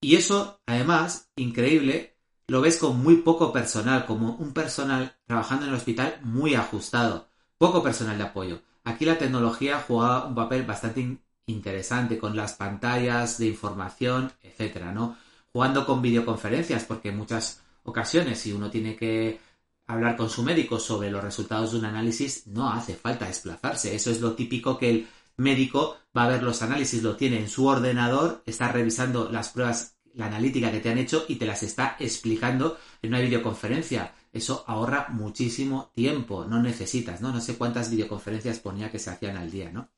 Y 0.00 0.16
eso, 0.16 0.60
además, 0.66 1.30
increíble, 1.36 2.11
lo 2.46 2.60
ves 2.60 2.78
con 2.78 3.02
muy 3.02 3.16
poco 3.16 3.52
personal, 3.52 4.06
como 4.06 4.34
un 4.34 4.52
personal 4.52 5.16
trabajando 5.26 5.64
en 5.64 5.70
el 5.70 5.76
hospital 5.76 6.18
muy 6.22 6.54
ajustado, 6.54 7.28
poco 7.58 7.82
personal 7.82 8.18
de 8.18 8.24
apoyo. 8.24 8.62
Aquí 8.84 9.04
la 9.04 9.18
tecnología 9.18 9.84
juega 9.86 10.26
un 10.26 10.34
papel 10.34 10.64
bastante 10.64 11.18
interesante 11.46 12.18
con 12.18 12.36
las 12.36 12.54
pantallas 12.54 13.38
de 13.38 13.46
información, 13.46 14.32
etcétera, 14.42 14.92
¿no? 14.92 15.16
Jugando 15.52 15.86
con 15.86 16.02
videoconferencias, 16.02 16.84
porque 16.84 17.10
en 17.10 17.18
muchas 17.18 17.62
ocasiones, 17.84 18.40
si 18.40 18.52
uno 18.52 18.70
tiene 18.70 18.96
que 18.96 19.40
hablar 19.86 20.16
con 20.16 20.30
su 20.30 20.42
médico 20.42 20.78
sobre 20.78 21.10
los 21.10 21.22
resultados 21.22 21.72
de 21.72 21.78
un 21.78 21.84
análisis, 21.84 22.46
no 22.46 22.70
hace 22.70 22.94
falta 22.94 23.26
desplazarse. 23.26 23.94
Eso 23.94 24.10
es 24.10 24.20
lo 24.20 24.34
típico 24.34 24.78
que 24.78 24.90
el 24.90 25.08
médico 25.36 25.96
va 26.16 26.24
a 26.24 26.28
ver 26.28 26.42
los 26.42 26.62
análisis, 26.62 27.02
lo 27.02 27.16
tiene 27.16 27.38
en 27.38 27.48
su 27.48 27.66
ordenador, 27.66 28.42
está 28.46 28.70
revisando 28.70 29.28
las 29.30 29.50
pruebas 29.50 29.96
la 30.14 30.26
analítica 30.26 30.70
que 30.70 30.80
te 30.80 30.90
han 30.90 30.98
hecho 30.98 31.24
y 31.28 31.36
te 31.36 31.46
las 31.46 31.62
está 31.62 31.96
explicando 31.98 32.78
en 33.00 33.10
una 33.10 33.20
videoconferencia. 33.20 34.14
Eso 34.32 34.64
ahorra 34.66 35.08
muchísimo 35.10 35.92
tiempo, 35.94 36.44
no 36.44 36.62
necesitas, 36.62 37.20
¿no? 37.20 37.32
No 37.32 37.40
sé 37.40 37.56
cuántas 37.56 37.90
videoconferencias 37.90 38.60
ponía 38.60 38.90
que 38.90 38.98
se 38.98 39.10
hacían 39.10 39.36
al 39.36 39.50
día, 39.50 39.70
¿no? 39.70 39.90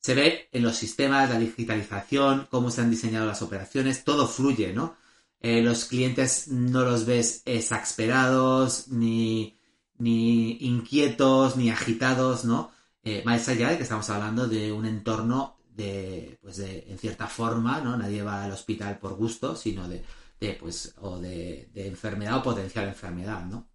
Se 0.00 0.14
ve 0.14 0.48
en 0.52 0.62
los 0.62 0.76
sistemas, 0.76 1.28
la 1.28 1.38
digitalización, 1.38 2.48
cómo 2.50 2.70
se 2.70 2.80
han 2.80 2.90
diseñado 2.90 3.26
las 3.26 3.42
operaciones, 3.42 4.04
todo 4.04 4.26
fluye, 4.26 4.72
¿no? 4.72 4.96
Eh, 5.40 5.62
los 5.62 5.84
clientes 5.86 6.48
no 6.48 6.84
los 6.84 7.06
ves 7.06 7.42
exasperados, 7.44 8.88
ni, 8.88 9.58
ni 9.98 10.52
inquietos, 10.60 11.56
ni 11.56 11.70
agitados, 11.70 12.44
¿no? 12.44 12.72
Eh, 13.04 13.22
más 13.24 13.48
allá 13.48 13.70
de 13.70 13.76
que 13.76 13.82
estamos 13.84 14.08
hablando 14.10 14.46
de 14.48 14.72
un 14.72 14.86
entorno 14.86 15.56
de, 15.80 16.38
pues 16.42 16.58
de, 16.58 16.84
en 16.88 16.98
cierta 16.98 17.26
forma, 17.26 17.80
¿no? 17.80 17.96
Nadie 17.96 18.22
va 18.22 18.44
al 18.44 18.52
hospital 18.52 18.98
por 18.98 19.14
gusto, 19.14 19.56
sino 19.56 19.88
de, 19.88 20.04
de 20.38 20.54
pues, 20.54 20.94
o 21.00 21.18
de, 21.18 21.70
enfermedad 21.74 22.36
o 22.38 22.42
potencial 22.42 22.88
enfermedad, 22.88 23.44
¿no? 23.46 23.68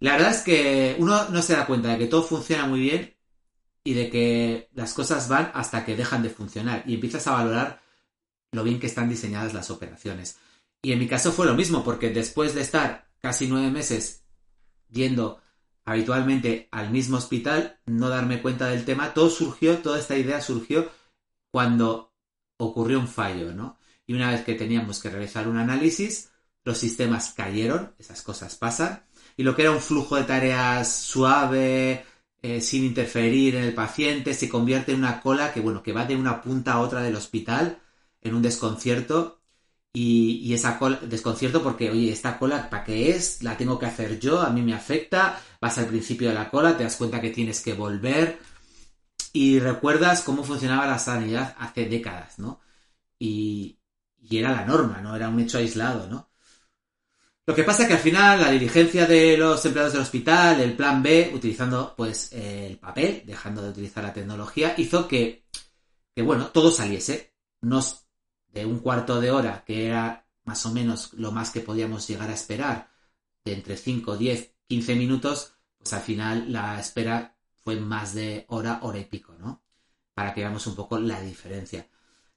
La 0.00 0.12
verdad 0.12 0.30
es 0.30 0.42
que 0.42 0.96
uno 0.98 1.28
no 1.30 1.42
se 1.42 1.54
da 1.54 1.66
cuenta 1.66 1.88
de 1.88 1.98
que 1.98 2.06
todo 2.06 2.22
funciona 2.22 2.66
muy 2.66 2.80
bien 2.80 3.16
y 3.84 3.94
de 3.94 4.10
que 4.10 4.68
las 4.74 4.92
cosas 4.92 5.28
van 5.28 5.50
hasta 5.54 5.84
que 5.84 5.96
dejan 5.96 6.22
de 6.22 6.30
funcionar 6.30 6.82
y 6.86 6.94
empiezas 6.94 7.26
a 7.26 7.32
valorar 7.32 7.80
lo 8.52 8.62
bien 8.62 8.78
que 8.78 8.86
están 8.86 9.08
diseñadas 9.08 9.54
las 9.54 9.70
operaciones. 9.70 10.38
Y 10.82 10.92
en 10.92 10.98
mi 10.98 11.08
caso 11.08 11.32
fue 11.32 11.46
lo 11.46 11.54
mismo, 11.54 11.82
porque 11.82 12.10
después 12.10 12.54
de 12.54 12.60
estar 12.60 13.08
casi 13.20 13.46
nueve 13.46 13.70
meses 13.70 14.24
yendo 14.90 15.40
habitualmente 15.84 16.68
al 16.72 16.90
mismo 16.90 17.16
hospital, 17.16 17.80
no 17.86 18.08
darme 18.08 18.42
cuenta 18.42 18.68
del 18.68 18.84
tema, 18.84 19.14
todo 19.14 19.30
surgió, 19.30 19.78
toda 19.78 19.98
esta 19.98 20.16
idea 20.16 20.40
surgió 20.40 20.90
cuando 21.56 22.12
ocurrió 22.58 23.00
un 23.00 23.08
fallo, 23.08 23.54
¿no? 23.54 23.78
Y 24.06 24.12
una 24.12 24.30
vez 24.30 24.44
que 24.44 24.56
teníamos 24.56 25.00
que 25.00 25.08
realizar 25.08 25.48
un 25.48 25.56
análisis, 25.56 26.30
los 26.64 26.76
sistemas 26.76 27.32
cayeron, 27.34 27.94
esas 27.98 28.20
cosas 28.20 28.56
pasan, 28.56 29.06
y 29.38 29.42
lo 29.42 29.56
que 29.56 29.62
era 29.62 29.70
un 29.70 29.80
flujo 29.80 30.16
de 30.16 30.24
tareas 30.24 30.94
suave, 30.94 32.04
eh, 32.42 32.60
sin 32.60 32.84
interferir 32.84 33.54
en 33.54 33.64
el 33.64 33.72
paciente, 33.72 34.34
se 34.34 34.50
convierte 34.50 34.92
en 34.92 34.98
una 34.98 35.22
cola 35.22 35.54
que, 35.54 35.60
bueno, 35.60 35.82
que 35.82 35.94
va 35.94 36.04
de 36.04 36.14
una 36.14 36.42
punta 36.42 36.74
a 36.74 36.80
otra 36.80 37.00
del 37.00 37.16
hospital, 37.16 37.78
en 38.20 38.34
un 38.34 38.42
desconcierto, 38.42 39.40
y, 39.94 40.52
esa 40.52 40.78
cola, 40.78 41.00
desconcierto 41.08 41.62
porque, 41.62 41.90
oye, 41.90 42.12
esta 42.12 42.38
cola, 42.38 42.68
¿para 42.68 42.84
qué 42.84 43.12
es? 43.12 43.42
La 43.42 43.56
tengo 43.56 43.78
que 43.78 43.86
hacer 43.86 44.20
yo, 44.20 44.42
a 44.42 44.50
mí 44.50 44.60
me 44.60 44.74
afecta, 44.74 45.40
vas 45.58 45.78
al 45.78 45.86
principio 45.86 46.28
de 46.28 46.34
la 46.34 46.50
cola, 46.50 46.76
te 46.76 46.84
das 46.84 46.96
cuenta 46.96 47.22
que 47.22 47.30
tienes 47.30 47.62
que 47.62 47.72
volver, 47.72 48.38
y 49.36 49.60
recuerdas 49.60 50.22
cómo 50.22 50.42
funcionaba 50.44 50.86
la 50.86 50.98
sanidad 50.98 51.54
hace 51.58 51.84
décadas, 51.84 52.38
¿no? 52.38 52.58
Y, 53.18 53.78
era 54.30 54.50
la 54.50 54.64
norma, 54.64 55.00
no 55.02 55.14
era 55.14 55.28
un 55.28 55.38
hecho 55.38 55.58
aislado, 55.58 56.08
¿no? 56.08 56.30
Lo 57.44 57.54
que 57.54 57.62
pasa 57.62 57.82
es 57.82 57.88
que 57.88 57.94
al 57.94 58.00
final 58.00 58.40
la 58.40 58.50
diligencia 58.50 59.06
de 59.06 59.36
los 59.36 59.62
empleados 59.66 59.92
del 59.92 60.02
hospital, 60.02 60.60
el 60.60 60.74
plan 60.74 61.02
B, 61.02 61.32
utilizando 61.34 61.94
pues 61.94 62.32
el 62.32 62.78
papel, 62.78 63.24
dejando 63.26 63.60
de 63.60 63.68
utilizar 63.68 64.02
la 64.02 64.14
tecnología, 64.14 64.74
hizo 64.78 65.06
que, 65.06 65.44
que 66.14 66.22
bueno, 66.22 66.46
todo 66.46 66.70
saliese. 66.70 67.34
Nos, 67.60 68.06
de 68.48 68.64
un 68.64 68.78
cuarto 68.78 69.20
de 69.20 69.30
hora, 69.30 69.64
que 69.66 69.86
era 69.86 70.26
más 70.44 70.64
o 70.64 70.72
menos 70.72 71.12
lo 71.12 71.30
más 71.30 71.50
que 71.50 71.60
podíamos 71.60 72.08
llegar 72.08 72.30
a 72.30 72.34
esperar, 72.34 72.90
de 73.44 73.52
entre 73.52 73.76
5, 73.76 74.16
10, 74.16 74.54
15 74.66 74.94
minutos, 74.96 75.52
pues 75.78 75.92
al 75.92 76.02
final 76.02 76.50
la 76.50 76.80
espera 76.80 77.35
fue 77.66 77.74
más 77.80 78.14
de 78.14 78.44
hora, 78.50 78.78
hora 78.82 79.00
y 79.00 79.06
pico, 79.06 79.34
¿no? 79.40 79.60
Para 80.14 80.32
que 80.32 80.42
veamos 80.42 80.64
un 80.68 80.76
poco 80.76 81.00
la 81.00 81.20
diferencia. 81.20 81.88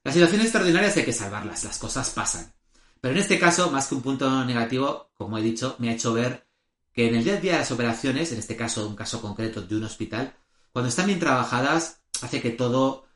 Las 0.02 0.14
situaciones 0.14 0.46
extraordinarias 0.46 0.96
hay 0.96 1.04
que 1.04 1.12
salvarlas, 1.12 1.62
las 1.62 1.78
cosas 1.78 2.10
pasan. 2.10 2.52
Pero 3.00 3.14
en 3.14 3.20
este 3.20 3.38
caso, 3.38 3.70
más 3.70 3.86
que 3.86 3.94
un 3.94 4.02
punto 4.02 4.44
negativo, 4.44 5.12
como 5.14 5.38
he 5.38 5.42
dicho, 5.42 5.76
me 5.78 5.88
ha 5.88 5.92
hecho 5.92 6.12
ver 6.14 6.48
que 6.92 7.06
en 7.06 7.14
el 7.14 7.22
día 7.22 7.34
a 7.34 7.40
día 7.40 7.52
de 7.52 7.58
las 7.60 7.70
operaciones, 7.70 8.32
en 8.32 8.40
este 8.40 8.56
caso 8.56 8.88
un 8.88 8.96
caso 8.96 9.22
concreto 9.22 9.62
de 9.62 9.76
un 9.76 9.84
hospital, 9.84 10.34
cuando 10.72 10.88
están 10.88 11.06
bien 11.06 11.20
trabajadas, 11.20 12.02
hace 12.22 12.42
que 12.42 12.50
todo, 12.50 13.06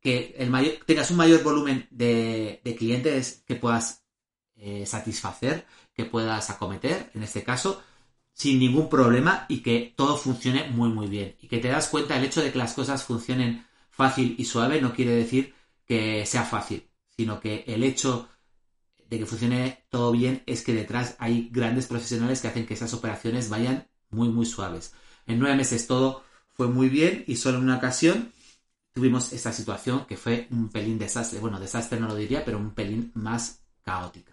que 0.00 0.34
el 0.38 0.48
mayor, 0.48 0.76
tengas 0.86 1.10
un 1.10 1.18
mayor 1.18 1.42
volumen 1.42 1.86
de, 1.90 2.62
clientes 2.78 3.44
que 3.46 3.56
puedas 3.56 4.06
eh, 4.56 4.86
satisfacer, 4.86 5.66
que 5.92 6.06
puedas 6.06 6.48
acometer, 6.48 7.10
en 7.12 7.22
este 7.22 7.44
caso, 7.44 7.82
sin 8.32 8.58
ningún 8.58 8.88
problema 8.88 9.46
y 9.48 9.60
que 9.62 9.92
todo 9.96 10.16
funcione 10.16 10.68
muy 10.70 10.88
muy 10.90 11.08
bien. 11.08 11.36
Y 11.40 11.48
que 11.48 11.58
te 11.58 11.68
das 11.68 11.88
cuenta, 11.88 12.16
el 12.16 12.24
hecho 12.24 12.42
de 12.42 12.52
que 12.52 12.58
las 12.58 12.74
cosas 12.74 13.04
funcionen 13.04 13.66
fácil 13.90 14.34
y 14.38 14.44
suave 14.44 14.80
no 14.80 14.94
quiere 14.94 15.12
decir 15.12 15.54
que 15.86 16.24
sea 16.26 16.44
fácil, 16.44 16.88
sino 17.16 17.40
que 17.40 17.64
el 17.66 17.84
hecho 17.84 18.28
de 19.08 19.18
que 19.18 19.26
funcione 19.26 19.84
todo 19.90 20.12
bien 20.12 20.42
es 20.46 20.62
que 20.62 20.72
detrás 20.72 21.16
hay 21.18 21.48
grandes 21.52 21.86
profesionales 21.86 22.40
que 22.40 22.48
hacen 22.48 22.66
que 22.66 22.74
esas 22.74 22.94
operaciones 22.94 23.48
vayan 23.48 23.88
muy 24.10 24.28
muy 24.28 24.46
suaves. 24.46 24.94
En 25.26 25.38
nueve 25.38 25.56
meses 25.56 25.86
todo 25.86 26.24
fue 26.54 26.68
muy 26.68 26.88
bien 26.88 27.24
y 27.26 27.36
solo 27.36 27.58
en 27.58 27.64
una 27.64 27.76
ocasión 27.78 28.32
tuvimos 28.92 29.32
esta 29.32 29.52
situación 29.52 30.06
que 30.06 30.16
fue 30.16 30.46
un 30.50 30.68
pelín 30.68 30.98
desastre. 30.98 31.40
Bueno, 31.40 31.58
desastre 31.60 31.98
no 31.98 32.08
lo 32.08 32.14
diría, 32.14 32.44
pero 32.44 32.58
un 32.58 32.72
pelín 32.72 33.10
más 33.14 33.62
caótica. 33.82 34.29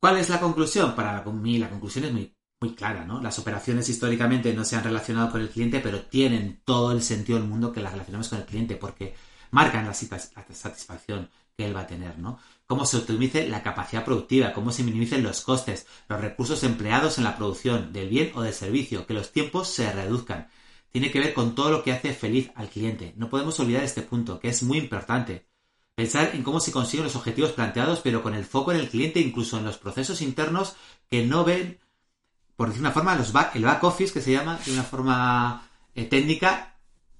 ¿Cuál 0.00 0.18
es 0.18 0.28
la 0.28 0.38
conclusión? 0.38 0.94
Para 0.94 1.22
mí 1.24 1.58
la 1.58 1.68
conclusión 1.68 2.04
es 2.04 2.12
muy, 2.12 2.74
clara, 2.76 3.04
¿no? 3.04 3.20
Las 3.20 3.38
operaciones 3.38 3.88
históricamente 3.88 4.52
no 4.54 4.64
se 4.64 4.76
han 4.76 4.84
relacionado 4.84 5.30
con 5.30 5.40
el 5.40 5.48
cliente, 5.50 5.80
pero 5.80 6.02
tienen 6.02 6.62
todo 6.64 6.92
el 6.92 7.02
sentido 7.02 7.38
del 7.38 7.48
mundo 7.48 7.72
que 7.72 7.80
las 7.80 7.92
relacionamos 7.92 8.28
con 8.28 8.38
el 8.38 8.44
cliente, 8.44 8.76
porque 8.76 9.14
marcan 9.50 9.86
la, 9.86 9.94
satisfacción 9.94 11.30
que 11.56 11.66
él 11.66 11.74
va 11.74 11.80
a 11.80 11.86
tener, 11.86 12.18
¿no? 12.18 12.38
Cómo 12.66 12.84
se 12.86 12.98
optimice 12.98 13.48
la 13.48 13.62
capacidad 13.62 14.04
productiva, 14.04 14.52
cómo 14.52 14.70
se 14.70 14.84
minimicen 14.84 15.22
los 15.24 15.40
costes, 15.40 15.86
los 16.08 16.20
recursos 16.20 16.62
empleados 16.62 17.18
en 17.18 17.24
la 17.24 17.36
producción 17.36 17.92
del 17.92 18.08
bien 18.08 18.32
o 18.34 18.42
del 18.42 18.54
servicio, 18.54 19.06
que 19.06 19.14
los 19.14 19.32
tiempos 19.32 19.68
se 19.68 19.92
reduzcan. 19.92 20.48
Tiene 20.92 21.10
que 21.10 21.20
ver 21.20 21.34
con 21.34 21.54
todo 21.56 21.70
lo 21.70 21.82
que 21.82 21.92
hace 21.92 22.12
feliz 22.14 22.50
al 22.54 22.68
cliente. 22.68 23.14
No 23.16 23.28
podemos 23.28 23.58
olvidar 23.58 23.82
este 23.82 24.02
punto, 24.02 24.38
que 24.38 24.48
es 24.48 24.62
muy 24.62 24.78
importante. 24.78 25.47
Pensar 25.98 26.30
en 26.32 26.44
cómo 26.44 26.60
se 26.60 26.70
consiguen 26.70 27.06
los 27.06 27.16
objetivos 27.16 27.50
planteados, 27.50 27.98
pero 27.98 28.22
con 28.22 28.32
el 28.32 28.44
foco 28.44 28.70
en 28.70 28.78
el 28.78 28.88
cliente, 28.88 29.18
incluso 29.18 29.58
en 29.58 29.64
los 29.64 29.78
procesos 29.78 30.22
internos 30.22 30.76
que 31.10 31.26
no 31.26 31.42
ven, 31.42 31.80
por 32.54 32.68
decir 32.68 32.82
una 32.82 32.92
forma, 32.92 33.16
los 33.16 33.32
back, 33.32 33.56
el 33.56 33.64
back 33.64 33.82
office, 33.82 34.12
que 34.12 34.20
se 34.20 34.30
llama 34.30 34.60
de 34.64 34.72
una 34.74 34.84
forma 34.84 35.68
eh, 35.96 36.04
técnica, 36.04 36.76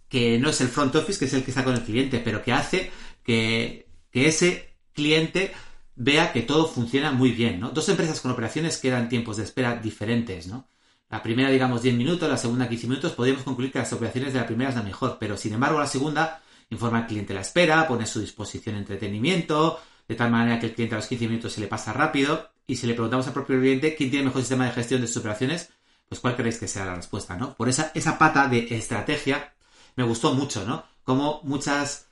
que 0.08 0.38
no 0.38 0.50
es 0.50 0.60
el 0.60 0.68
front 0.68 0.94
office, 0.94 1.18
que 1.18 1.24
es 1.24 1.32
el 1.32 1.42
que 1.42 1.50
está 1.50 1.64
con 1.64 1.74
el 1.74 1.82
cliente, 1.82 2.20
pero 2.20 2.40
que 2.40 2.52
hace 2.52 2.92
que, 3.24 3.88
ese 4.12 4.76
cliente 4.92 5.52
vea 5.96 6.32
que 6.32 6.42
todo 6.42 6.68
funciona 6.68 7.10
muy 7.10 7.32
bien, 7.32 7.58
¿no? 7.58 7.70
Dos 7.70 7.88
empresas 7.88 8.20
con 8.20 8.30
operaciones 8.30 8.78
que 8.78 8.90
dan 8.90 9.08
tiempos 9.08 9.38
de 9.38 9.42
espera 9.42 9.74
diferentes, 9.74 10.46
¿no? 10.46 10.68
La 11.10 11.20
primera, 11.20 11.50
digamos, 11.50 11.82
10 11.82 11.96
minutos, 11.96 12.30
la 12.30 12.36
segunda 12.36 12.68
15 12.68 12.86
minutos, 12.86 13.12
podríamos 13.14 13.42
concluir 13.42 13.72
que 13.72 13.80
las 13.80 13.92
operaciones 13.92 14.34
de 14.34 14.38
la 14.38 14.46
primera 14.46 14.70
es 14.70 14.76
la 14.76 14.84
mejor, 14.84 15.16
pero 15.18 15.36
sin 15.36 15.54
embargo 15.54 15.80
la 15.80 15.88
segunda 15.88 16.42
informa 16.70 16.98
al 16.98 17.06
cliente 17.06 17.34
la 17.34 17.40
espera, 17.40 17.86
pone 17.86 18.04
a 18.04 18.06
su 18.06 18.20
disposición 18.20 18.76
entretenimiento, 18.76 19.80
de 20.06 20.14
tal 20.14 20.30
manera 20.30 20.58
que 20.60 20.66
el 20.66 20.74
cliente 20.74 20.94
a 20.94 20.98
los 20.98 21.06
15 21.06 21.28
minutos 21.28 21.52
se 21.52 21.60
le 21.60 21.66
pasa 21.66 21.92
rápido. 21.92 22.50
Y 22.66 22.76
si 22.76 22.86
le 22.86 22.94
preguntamos 22.94 23.26
al 23.26 23.32
propio 23.32 23.58
cliente 23.58 23.94
quién 23.94 24.10
tiene 24.10 24.26
mejor 24.26 24.42
sistema 24.42 24.66
de 24.66 24.72
gestión 24.72 25.00
de 25.00 25.06
sus 25.06 25.18
operaciones, 25.18 25.70
Pues 26.08 26.20
¿cuál 26.20 26.36
creéis 26.36 26.58
que 26.58 26.68
sea 26.68 26.86
la 26.86 26.94
respuesta, 26.94 27.36
no? 27.36 27.54
Por 27.54 27.68
esa, 27.68 27.92
esa 27.94 28.16
pata 28.18 28.48
de 28.48 28.68
estrategia 28.74 29.52
me 29.96 30.04
gustó 30.04 30.32
mucho, 30.34 30.64
¿no? 30.64 30.84
Como 31.04 31.40
muchas 31.44 32.08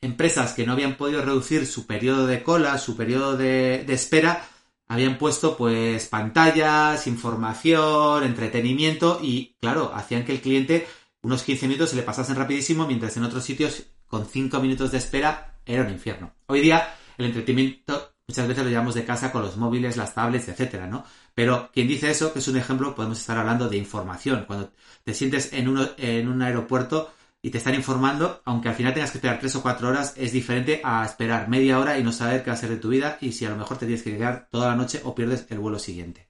empresas 0.00 0.52
que 0.52 0.66
no 0.66 0.72
habían 0.72 0.96
podido 0.96 1.22
reducir 1.22 1.66
su 1.66 1.86
periodo 1.86 2.26
de 2.26 2.42
cola, 2.42 2.78
su 2.78 2.96
periodo 2.96 3.36
de, 3.36 3.84
de 3.86 3.94
espera, 3.94 4.48
habían 4.88 5.18
puesto 5.18 5.56
pues 5.56 6.06
pantallas, 6.08 7.06
información, 7.06 8.24
entretenimiento 8.24 9.20
y 9.22 9.56
claro, 9.60 9.92
hacían 9.94 10.24
que 10.24 10.32
el 10.32 10.40
cliente 10.40 10.86
unos 11.22 11.42
15 11.42 11.66
minutos 11.66 11.90
se 11.90 11.96
le 11.96 12.02
pasasen 12.02 12.36
rapidísimo, 12.36 12.86
mientras 12.86 13.16
en 13.16 13.24
otros 13.24 13.44
sitios 13.44 13.84
con 14.06 14.26
5 14.26 14.60
minutos 14.60 14.92
de 14.92 14.98
espera 14.98 15.60
era 15.64 15.82
un 15.82 15.90
infierno. 15.90 16.32
Hoy 16.46 16.60
día 16.60 16.94
el 17.18 17.26
entretenimiento 17.26 18.16
muchas 18.28 18.48
veces 18.48 18.64
lo 18.64 18.70
llevamos 18.70 18.94
de 18.94 19.04
casa 19.04 19.30
con 19.30 19.42
los 19.42 19.56
móviles, 19.56 19.96
las 19.96 20.14
tablets, 20.14 20.48
etcétera, 20.48 20.86
¿no? 20.86 21.04
Pero 21.34 21.70
quien 21.72 21.86
dice 21.86 22.10
eso, 22.10 22.32
que 22.32 22.40
es 22.40 22.48
un 22.48 22.56
ejemplo, 22.56 22.94
podemos 22.94 23.20
estar 23.20 23.38
hablando 23.38 23.68
de 23.68 23.76
información. 23.76 24.44
Cuando 24.46 24.72
te 25.04 25.14
sientes 25.14 25.52
en, 25.52 25.68
un 25.68 26.42
aeropuerto 26.42 27.12
y 27.40 27.50
te 27.50 27.58
están 27.58 27.74
informando, 27.74 28.42
aunque 28.44 28.68
al 28.68 28.74
final 28.74 28.94
tengas 28.94 29.12
que 29.12 29.18
esperar 29.18 29.38
3 29.38 29.56
o 29.56 29.62
4 29.62 29.88
horas, 29.88 30.14
es 30.16 30.32
diferente 30.32 30.80
a 30.82 31.04
esperar 31.04 31.48
media 31.48 31.78
hora 31.78 31.98
y 31.98 32.02
no 32.02 32.12
saber 32.12 32.42
qué 32.42 32.50
va 32.50 32.56
a 32.56 32.58
ser 32.58 32.70
de 32.70 32.78
tu 32.78 32.88
vida 32.88 33.18
y 33.20 33.32
si 33.32 33.44
a 33.44 33.50
lo 33.50 33.56
mejor 33.56 33.78
te 33.78 33.86
tienes 33.86 34.02
que 34.02 34.16
quedar 34.16 34.48
toda 34.50 34.68
la 34.68 34.76
noche 34.76 35.00
o 35.04 35.14
pierdes 35.14 35.46
el 35.50 35.58
vuelo 35.58 35.78
siguiente. 35.78 36.28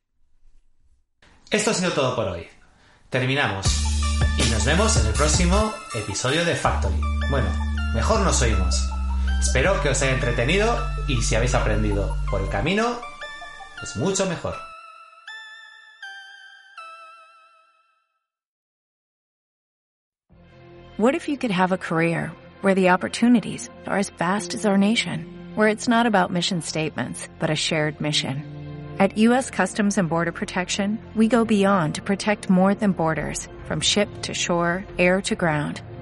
Esto 1.51 1.71
ha 1.71 1.75
sido 1.75 1.93
todo 1.93 2.15
por 2.15 2.27
hoy. 2.27 2.47
Terminamos. 3.09 3.67
Y 4.37 4.51
nos 4.51 4.65
vemos 4.65 4.97
en 4.97 5.07
el 5.07 5.13
próximo 5.13 5.73
episodio 5.95 6.45
de 6.45 6.57
Factory. 6.57 7.16
Bueno, 7.29 7.49
mejor 7.93 8.21
nos 8.21 8.41
oímos. 8.41 8.89
Espero 9.41 9.81
que 9.83 9.89
os 9.89 10.01
haya 10.03 10.13
entretenido 10.13 10.79
y 11.09 11.23
si 11.23 11.35
habéis 11.35 11.55
aprendido 11.55 12.17
por 12.31 12.41
el 12.41 12.49
camino, 12.49 13.01
es 13.83 13.97
mucho 13.97 14.27
mejor. 14.27 14.55
What 20.99 21.15
if 21.15 21.29
you 21.29 21.37
could 21.37 21.51
have 21.51 21.73
a 21.73 21.79
career 21.79 22.31
where 22.63 22.75
the 22.75 22.91
opportunities 22.91 23.69
are 23.87 23.99
as 23.99 24.09
vast 24.09 24.55
as 24.55 24.65
our 24.65 24.79
nation, 24.79 25.27
where 25.55 25.69
it's 25.69 25.89
not 25.89 26.07
about 26.07 26.33
mission 26.33 26.63
statements, 26.63 27.29
but 27.39 27.51
a 27.51 27.55
shared 27.55 28.01
mission? 28.01 28.45
At 28.99 29.19
U.S. 29.19 29.51
Customs 29.51 29.99
and 29.99 30.09
Border 30.09 30.33
Protection, 30.33 30.99
we 31.15 31.29
go 31.29 31.45
beyond 31.45 31.97
to 31.97 32.03
protect 32.03 32.49
more 32.49 32.75
than 32.75 32.93
borders, 32.93 33.47
from 33.67 33.83
ship 33.83 34.09
to 34.23 34.33
shore, 34.33 34.87
air 34.99 35.21
to 35.23 35.35
ground, 35.35 35.83